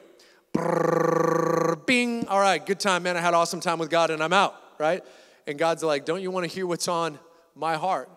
[0.54, 2.28] Brrr, bing.
[2.28, 3.16] All right, good time, man.
[3.16, 5.02] I had awesome time with God and I'm out, right?
[5.46, 7.18] And God's like, don't you want to hear what's on
[7.54, 8.08] my heart?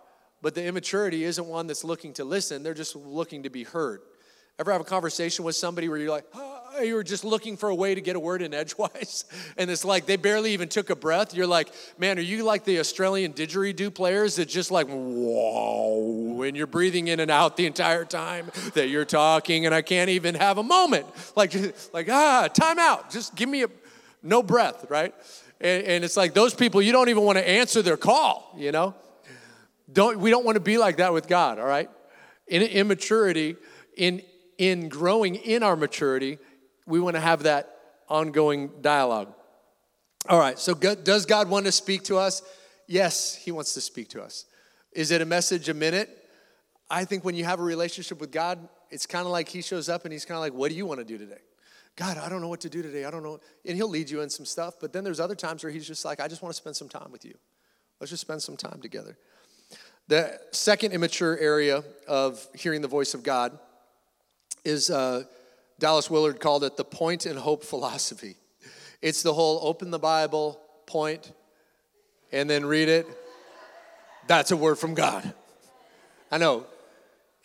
[0.42, 4.02] But the immaturity isn't one that's looking to listen, they're just looking to be heard.
[4.60, 7.70] Ever have a conversation with somebody where you're like, oh, you were just looking for
[7.70, 9.26] a way to get a word in edgewise,
[9.58, 11.36] and it's like they barely even took a breath.
[11.36, 16.58] You're like, man, are you like the Australian didgeridoo players that just like, whoa, and
[16.58, 20.36] you're breathing in and out the entire time that you're talking, and I can't even
[20.36, 21.06] have a moment.
[21.36, 21.54] Like,
[21.94, 23.10] like ah, time out.
[23.10, 23.68] Just give me a
[24.22, 25.14] no breath, right?
[25.60, 28.72] And, and it's like those people, you don't even want to answer their call, you
[28.72, 28.96] know?
[29.92, 31.90] Don't, we don't want to be like that with God, all right?
[32.48, 33.58] In immaturity,
[33.96, 34.22] in
[34.58, 36.40] in growing in our maturity,
[36.86, 37.78] we want to have that
[38.10, 39.34] ongoing dialogue.
[40.30, 42.42] All right, so does God want to speak to us?
[42.88, 44.46] Yes, He wants to speak to us.
[44.94, 46.10] Is it a message a minute?
[46.90, 49.90] I think when you have a relationship with God, it's kind of like He shows
[49.90, 51.42] up and He's kind of like, What do you want to do today?
[51.96, 53.06] God, I don't know what to do today.
[53.06, 53.40] I don't know.
[53.66, 56.06] And He'll lead you in some stuff, but then there's other times where He's just
[56.06, 57.36] like, I just want to spend some time with you.
[58.00, 59.18] Let's just spend some time together.
[60.08, 63.58] The second immature area of hearing the voice of God
[64.64, 64.90] is.
[64.90, 65.24] Uh,
[65.80, 68.38] Dallas Willard called it the point and hope philosophy.
[69.02, 71.32] It's the whole open the Bible, point,
[72.32, 73.06] and then read it.
[74.28, 75.34] That's a word from God.
[76.32, 76.66] I know.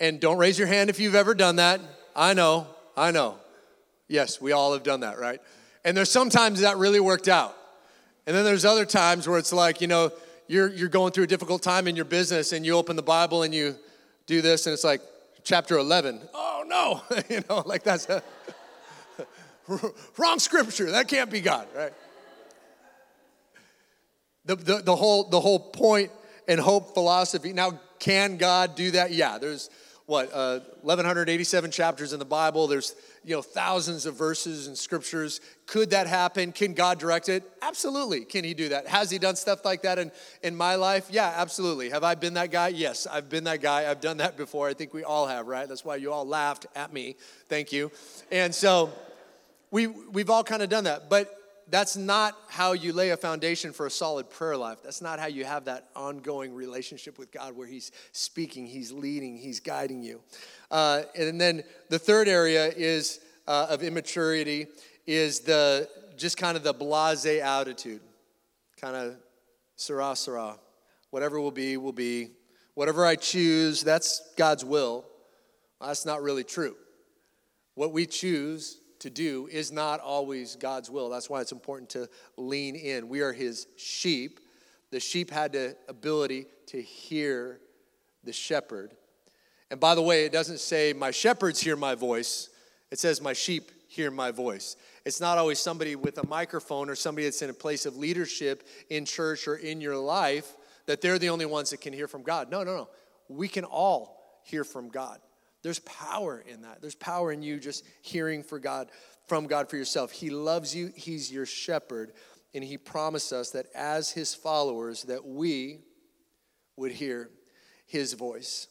[0.00, 1.80] And don't raise your hand if you've ever done that.
[2.14, 3.38] I know, I know.
[4.06, 5.40] Yes, we all have done that, right?
[5.84, 7.56] And there's sometimes that really worked out.
[8.26, 10.12] And then there's other times where it's like, you know,
[10.46, 13.42] you're, you're going through a difficult time in your business and you open the Bible
[13.42, 13.76] and you
[14.26, 15.00] do this and it's like
[15.48, 16.20] chapter 11.
[16.34, 18.22] Oh no, you know, like that's a
[20.18, 20.90] wrong scripture.
[20.90, 21.92] That can't be God, right?
[24.44, 26.10] The, the, the, whole, the whole point
[26.46, 27.52] and hope philosophy.
[27.52, 29.10] Now, can God do that?
[29.10, 29.68] Yeah, there's
[30.08, 32.66] what, uh, 1,187 chapters in the Bible.
[32.66, 35.42] There's you know, thousands of verses and scriptures.
[35.66, 36.50] Could that happen?
[36.50, 37.42] Can God direct it?
[37.60, 38.24] Absolutely.
[38.24, 38.86] Can He do that?
[38.86, 40.10] Has He done stuff like that in,
[40.42, 41.08] in my life?
[41.10, 41.90] Yeah, absolutely.
[41.90, 42.68] Have I been that guy?
[42.68, 43.90] Yes, I've been that guy.
[43.90, 44.66] I've done that before.
[44.66, 45.68] I think we all have, right?
[45.68, 47.16] That's why you all laughed at me.
[47.50, 47.92] Thank you.
[48.30, 48.90] And so
[49.70, 51.10] we, we've all kind of done that.
[51.10, 51.37] But
[51.70, 54.78] that's not how you lay a foundation for a solid prayer life.
[54.82, 59.36] That's not how you have that ongoing relationship with God where He's speaking, He's leading,
[59.36, 60.20] He's guiding you.
[60.70, 64.66] Uh, and then the third area is uh, of immaturity
[65.06, 68.00] is the just kind of the blase attitude,
[68.80, 69.16] kind of
[69.76, 70.58] sera sera.
[71.10, 72.30] Whatever will be, will be.
[72.74, 75.04] Whatever I choose, that's God's will.
[75.80, 76.76] Well, that's not really true.
[77.74, 81.08] What we choose to do is not always God's will.
[81.08, 83.08] That's why it's important to lean in.
[83.08, 84.40] We are his sheep.
[84.90, 87.60] The sheep had the ability to hear
[88.24, 88.94] the shepherd.
[89.70, 92.48] And by the way, it doesn't say, My shepherds hear my voice.
[92.90, 94.76] It says, My sheep hear my voice.
[95.04, 98.66] It's not always somebody with a microphone or somebody that's in a place of leadership
[98.90, 100.56] in church or in your life
[100.86, 102.50] that they're the only ones that can hear from God.
[102.50, 102.88] No, no, no.
[103.28, 105.18] We can all hear from God.
[105.62, 106.80] There's power in that.
[106.80, 108.90] There's power in you just hearing for God
[109.26, 110.10] from God for yourself.
[110.10, 110.90] He loves you.
[110.96, 112.12] He's your shepherd,
[112.54, 115.80] and he promised us that as his followers that we
[116.76, 117.28] would hear
[117.86, 118.68] his voice.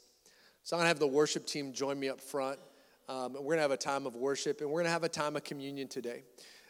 [0.64, 2.60] So I'm to have the worship team join me up front.
[3.08, 5.10] Um, we're going to have a time of worship and we're going to have a
[5.10, 6.24] time of communion today.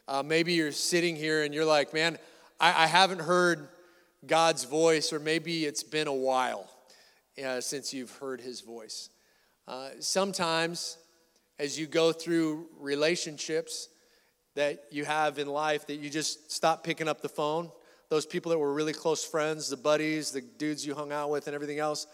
[0.08, 2.18] Uh, maybe you're sitting here and you're like, man,
[2.60, 3.70] I, I haven't heard
[4.26, 6.70] God's voice, or maybe it's been a while
[7.44, 9.10] uh, since you've heard his voice.
[9.68, 10.98] Uh, sometimes,
[11.60, 13.90] as you go through relationships
[14.56, 17.70] that you have in life, that you just stop picking up the phone.
[18.10, 21.48] Those people that were really close friends, the buddies, the dudes you hung out with,
[21.48, 22.08] and everything else.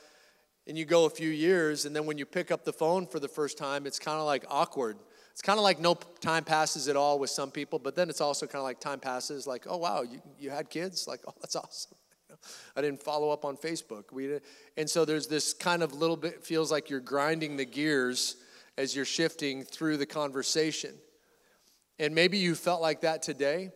[0.66, 3.20] And you go a few years, and then when you pick up the phone for
[3.20, 4.98] the first time, it's kind of like awkward.
[5.32, 8.22] It's kind of like no time passes at all with some people, but then it's
[8.22, 11.08] also kind of like time passes, like, oh, wow, you, you had kids?
[11.08, 11.98] Like, oh, that's awesome.
[12.76, 14.12] I didn't follow up on Facebook.
[14.12, 14.40] We
[14.78, 18.38] and so there's this kind of little bit feels like you're grinding the gears
[18.78, 20.96] as you're shifting through the conversation.
[22.00, 23.72] And maybe you felt like that today.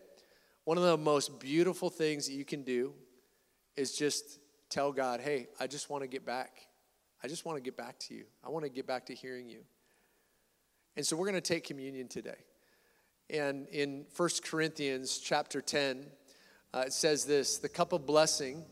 [0.64, 2.94] One of the most beautiful things that you can do
[3.76, 6.68] is just tell God, "Hey, I just want to get back.
[7.24, 8.26] I just want to get back to you.
[8.44, 9.66] I want to get back to hearing you."
[10.96, 12.44] And so we're going to take communion today.
[13.30, 16.12] And in 1 Corinthians chapter 10,
[16.74, 18.64] uh, it says this the cup of blessing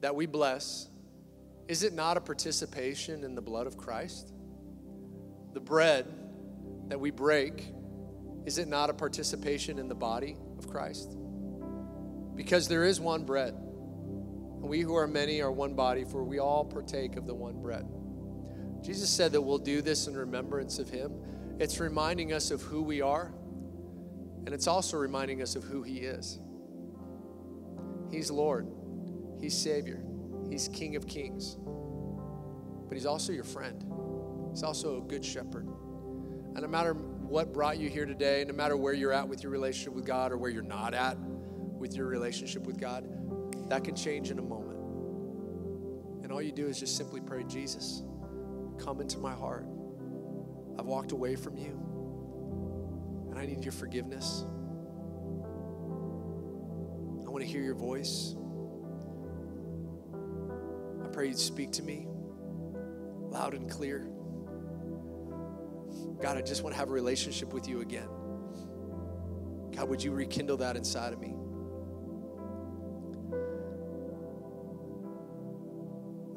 [0.00, 0.88] that we bless,
[1.68, 4.32] is it not a participation in the blood of Christ?
[5.52, 6.06] The bread
[6.88, 7.72] that we break,
[8.44, 11.16] is it not a participation in the body of Christ?
[12.34, 13.54] Because there is one bread.
[13.54, 17.60] And we who are many are one body, for we all partake of the one
[17.60, 17.86] bread.
[18.82, 21.12] Jesus said that we'll do this in remembrance of him.
[21.58, 23.32] It's reminding us of who we are,
[24.44, 26.38] and it's also reminding us of who he is.
[28.10, 28.66] He's Lord,
[29.40, 30.02] He's Savior,
[30.48, 31.56] He's King of Kings.
[32.88, 33.84] But He's also your friend,
[34.50, 35.66] He's also a good shepherd.
[35.66, 39.52] And no matter what brought you here today, no matter where you're at with your
[39.52, 43.06] relationship with God or where you're not at with your relationship with God,
[43.68, 44.78] that can change in a moment.
[46.22, 48.02] And all you do is just simply pray, Jesus,
[48.78, 49.66] come into my heart.
[50.78, 51.78] I've walked away from you,
[53.30, 54.44] and I need your forgiveness
[57.36, 58.34] want to hear your voice.
[61.04, 62.08] I pray you'd speak to me
[63.28, 64.08] loud and clear.
[66.22, 68.08] God, I just want to have a relationship with you again.
[69.76, 71.34] God, would you rekindle that inside of me?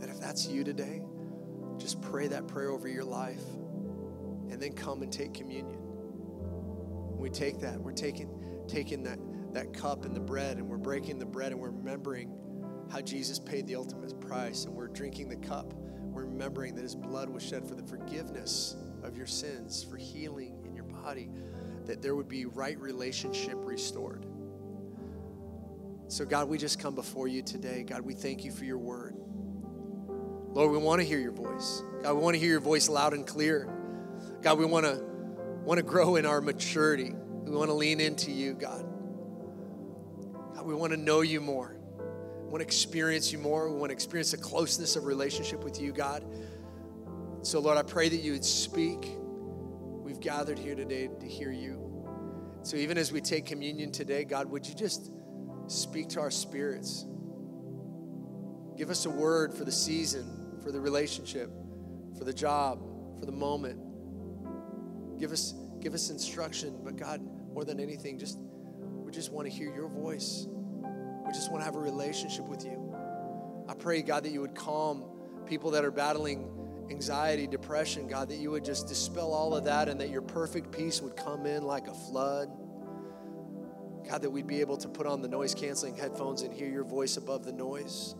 [0.02, 1.02] And if that's you today,
[1.78, 3.46] just pray that prayer over your life
[4.50, 5.80] and then come and take communion.
[7.18, 9.18] We take that, we're taking, taking that
[9.54, 12.32] that cup and the bread, and we're breaking the bread and we're remembering
[12.92, 15.74] how Jesus paid the ultimate price, and we're drinking the cup.
[16.12, 20.60] We're remembering that his blood was shed for the forgiveness of your sins, for healing
[20.66, 21.30] in your body,
[21.86, 24.26] that there would be right relationship restored.
[26.08, 27.84] So, God, we just come before you today.
[27.84, 29.16] God, we thank you for your word.
[30.52, 31.84] Lord, we want to hear your voice.
[32.02, 33.72] God, we want to hear your voice loud and clear.
[34.42, 35.04] God, we want to
[35.64, 37.14] want to grow in our maturity.
[37.44, 38.89] We want to lean into you, God.
[40.60, 41.74] God, we want to know you more.
[42.44, 43.72] We want to experience you more.
[43.72, 46.26] We want to experience the closeness of relationship with you, God.
[47.44, 49.08] So, Lord, I pray that you would speak.
[50.04, 52.60] We've gathered here today to hear you.
[52.64, 55.14] So, even as we take communion today, God, would you just
[55.68, 57.06] speak to our spirits?
[58.76, 61.50] Give us a word for the season, for the relationship,
[62.18, 62.82] for the job,
[63.18, 63.80] for the moment.
[65.18, 67.22] Give us, give us instruction, but God,
[67.54, 68.40] more than anything, just
[69.10, 70.46] we just want to hear your voice.
[70.46, 72.94] We just want to have a relationship with you.
[73.68, 75.04] I pray, God, that you would calm
[75.48, 76.48] people that are battling
[76.92, 80.72] anxiety, depression, God, that you would just dispel all of that and that your perfect
[80.72, 82.50] peace would come in like a flood.
[84.08, 86.84] God, that we'd be able to put on the noise canceling headphones and hear your
[86.84, 88.14] voice above the noise.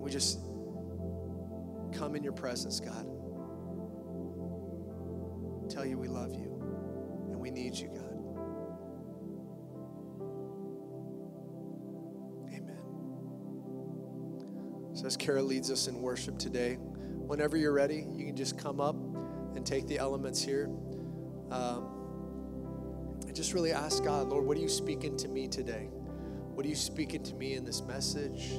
[0.00, 0.40] We just
[1.96, 3.06] come in your presence, God.
[5.70, 6.53] Tell you we love you
[7.44, 8.00] we need you, God.
[12.48, 12.80] Amen.
[14.94, 18.80] So, as Kara leads us in worship today, whenever you're ready, you can just come
[18.80, 18.96] up
[19.54, 20.70] and take the elements here.
[21.50, 25.90] Um, I just really ask God, Lord, what are you speaking to me today?
[26.54, 28.52] What are you speaking to me in this message?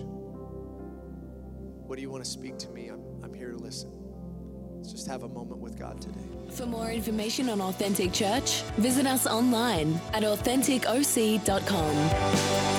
[1.88, 2.90] What do you want to speak to me?
[2.90, 4.05] I'm, I'm here to listen.
[4.86, 6.22] Let's just have a moment with God today.
[6.52, 12.75] For more information on Authentic Church, visit us online at AuthenticOC.com.